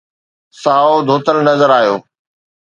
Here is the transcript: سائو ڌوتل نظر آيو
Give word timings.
سائو 0.61 0.93
ڌوتل 1.07 1.37
نظر 1.49 1.69
آيو 1.79 1.95